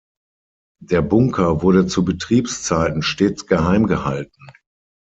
[0.83, 4.47] Der Bunker wurde zu Betriebszeiten stets geheim gehalten.